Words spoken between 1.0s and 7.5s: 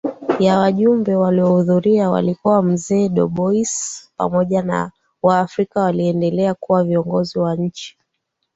waliohudhuria walikuwa mzee Dubois pamoja na Waafrika walioendelea kuwa viongozi